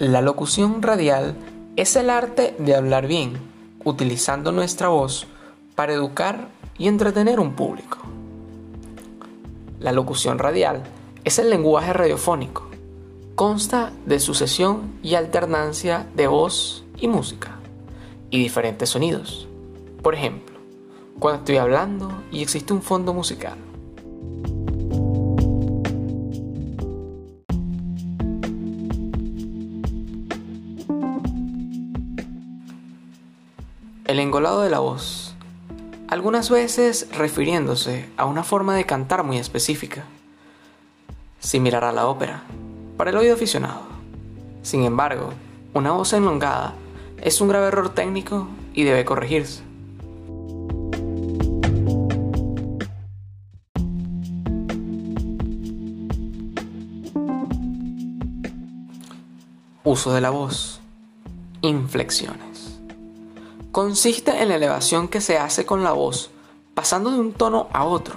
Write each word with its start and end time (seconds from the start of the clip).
La 0.00 0.22
locución 0.22 0.80
radial 0.80 1.36
es 1.76 1.94
el 1.94 2.08
arte 2.08 2.56
de 2.58 2.74
hablar 2.74 3.06
bien, 3.06 3.34
utilizando 3.84 4.50
nuestra 4.50 4.88
voz 4.88 5.26
para 5.74 5.92
educar 5.92 6.48
y 6.78 6.88
entretener 6.88 7.38
un 7.38 7.52
público. 7.52 7.98
La 9.78 9.92
locución 9.92 10.38
radial 10.38 10.84
es 11.22 11.38
el 11.38 11.50
lenguaje 11.50 11.92
radiofónico. 11.92 12.70
Consta 13.34 13.92
de 14.06 14.20
sucesión 14.20 14.98
y 15.02 15.16
alternancia 15.16 16.06
de 16.16 16.28
voz 16.28 16.82
y 16.96 17.06
música 17.06 17.58
y 18.30 18.42
diferentes 18.42 18.88
sonidos. 18.88 19.48
Por 20.02 20.14
ejemplo, 20.14 20.56
cuando 21.18 21.40
estoy 21.40 21.58
hablando 21.58 22.10
y 22.32 22.40
existe 22.40 22.72
un 22.72 22.80
fondo 22.80 23.12
musical. 23.12 23.58
El 34.10 34.18
engolado 34.18 34.62
de 34.62 34.70
la 34.70 34.80
voz. 34.80 35.36
Algunas 36.08 36.50
veces 36.50 37.06
refiriéndose 37.16 38.08
a 38.16 38.24
una 38.24 38.42
forma 38.42 38.74
de 38.74 38.84
cantar 38.84 39.22
muy 39.22 39.38
específica. 39.38 40.04
Similar 41.38 41.84
a 41.84 41.92
la 41.92 42.08
ópera, 42.08 42.42
para 42.96 43.10
el 43.10 43.16
oído 43.16 43.34
aficionado. 43.34 43.82
Sin 44.62 44.82
embargo, 44.82 45.30
una 45.74 45.92
voz 45.92 46.12
enlongada 46.12 46.74
es 47.22 47.40
un 47.40 47.50
grave 47.50 47.68
error 47.68 47.90
técnico 47.90 48.48
y 48.74 48.82
debe 48.82 49.04
corregirse. 49.04 49.62
Uso 59.84 60.12
de 60.12 60.20
la 60.20 60.30
voz. 60.30 60.80
Inflexiones. 61.62 62.49
Consiste 63.72 64.42
en 64.42 64.48
la 64.48 64.56
elevación 64.56 65.08
que 65.08 65.20
se 65.20 65.38
hace 65.38 65.64
con 65.64 65.84
la 65.84 65.92
voz, 65.92 66.30
pasando 66.74 67.10
de 67.10 67.20
un 67.20 67.32
tono 67.32 67.68
a 67.72 67.84
otro, 67.84 68.16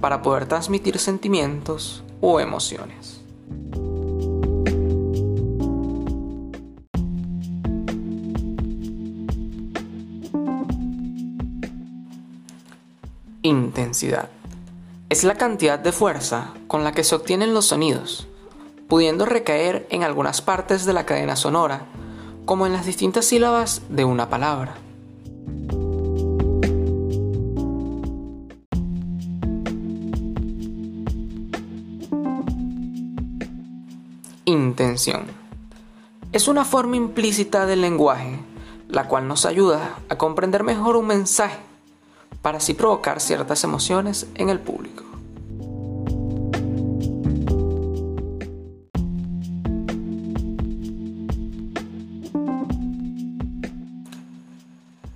para 0.00 0.22
poder 0.22 0.46
transmitir 0.46 0.98
sentimientos 0.98 2.04
o 2.20 2.40
emociones. 2.40 3.20
Intensidad. 13.42 14.28
Es 15.08 15.24
la 15.24 15.34
cantidad 15.34 15.78
de 15.78 15.92
fuerza 15.92 16.52
con 16.68 16.84
la 16.84 16.92
que 16.92 17.04
se 17.04 17.14
obtienen 17.14 17.54
los 17.54 17.66
sonidos 17.66 18.28
pudiendo 18.92 19.24
recaer 19.24 19.86
en 19.88 20.02
algunas 20.02 20.42
partes 20.42 20.84
de 20.84 20.92
la 20.92 21.06
cadena 21.06 21.34
sonora, 21.34 21.86
como 22.44 22.66
en 22.66 22.72
las 22.72 22.86
distintas 22.86 23.26
sílabas 23.26 23.82
de 23.88 24.04
una 24.04 24.28
palabra. 24.28 24.74
Intención. 34.44 35.26
Es 36.32 36.48
una 36.48 36.64
forma 36.64 36.96
implícita 36.96 37.66
del 37.66 37.80
lenguaje, 37.80 38.38
la 38.88 39.06
cual 39.06 39.28
nos 39.28 39.46
ayuda 39.46 39.98
a 40.08 40.16
comprender 40.16 40.62
mejor 40.64 40.96
un 40.96 41.06
mensaje, 41.06 41.58
para 42.42 42.58
así 42.58 42.74
provocar 42.74 43.20
ciertas 43.20 43.64
emociones 43.64 44.26
en 44.34 44.48
el 44.48 44.58
público. 44.58 45.11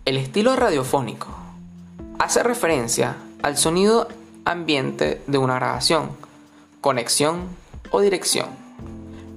El 0.06 0.18
estilo 0.18 0.54
radiofónico 0.54 1.26
hace 2.20 2.44
referencia 2.44 3.16
al 3.42 3.56
sonido 3.56 4.06
ambiente 4.44 5.20
de 5.26 5.36
una 5.36 5.56
grabación, 5.56 6.10
conexión 6.80 7.48
o 7.90 8.00
dirección, 8.00 8.46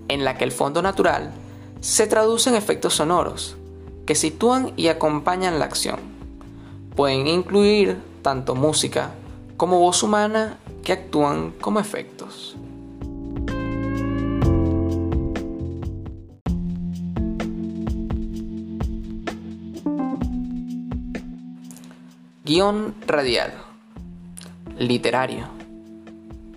en 0.10 0.24
la 0.24 0.38
que 0.38 0.44
el 0.44 0.52
fondo 0.52 0.84
natural 0.84 1.32
se 1.82 2.06
traduce 2.06 2.52
en 2.52 2.56
efectos 2.56 2.94
sonoros 2.94 3.58
que 4.06 4.14
sitúan 4.14 4.72
y 4.76 4.90
acompañan 4.90 5.58
la 5.58 5.66
acción. 5.66 6.02
Pueden 6.96 7.26
incluir 7.26 7.98
tanto 8.22 8.54
música 8.54 9.10
como 9.58 9.80
voz 9.80 10.04
humana 10.04 10.60
que 10.84 10.94
actúan 10.94 11.50
como 11.60 11.80
efectos. 11.80 12.56
Guión 22.50 22.96
radial. 23.06 23.54
Literario. 24.80 25.46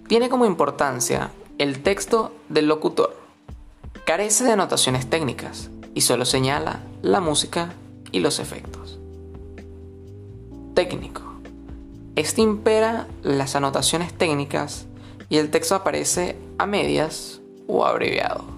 Tiene 0.09 0.31
como 0.31 0.47
importancia 0.47 1.33
el 1.59 1.83
texto 1.83 2.35
del 2.49 2.67
locutor. 2.67 3.15
Carece 4.07 4.45
de 4.45 4.53
anotaciones 4.53 5.11
técnicas 5.11 5.69
y 5.93 6.01
solo 6.01 6.25
señala 6.25 6.81
la 7.03 7.21
música 7.21 7.75
y 8.11 8.21
los 8.21 8.39
efectos. 8.39 8.99
Técnico. 10.73 11.25
Este 12.17 12.41
impera 12.41 13.07
las 13.23 13.55
anotaciones 13.55 14.15
técnicas 14.15 14.87
y 15.29 15.37
el 15.37 15.51
texto 15.51 15.75
aparece 15.75 16.39
a 16.57 16.65
medias 16.65 17.43
o 17.67 17.85
abreviado. 17.85 18.52